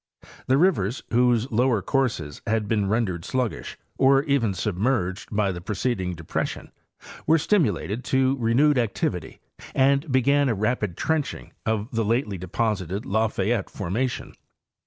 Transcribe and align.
The 0.47 0.57
rivers 0.57 1.03
whose 1.13 1.51
lower 1.51 1.83
courses 1.83 2.41
had 2.47 2.67
been 2.67 2.89
rendered 2.89 3.23
sluggish 3.23 3.77
or 3.99 4.23
even 4.23 4.55
submerged 4.55 5.29
by 5.31 5.51
the 5.51 5.61
preceding 5.61 6.15
depression 6.15 6.71
were 7.27 7.37
stimulated 7.37 8.03
to 8.05 8.35
renewed 8.39 8.79
activity 8.79 9.41
and 9.75 10.11
began 10.11 10.49
a 10.49 10.55
rapid 10.55 10.97
trenching 10.97 11.53
of 11.67 11.89
the 11.91 12.03
lately 12.03 12.39
de 12.39 12.47
posited 12.47 13.05
Lafayette 13.05 13.69
formation. 13.69 14.33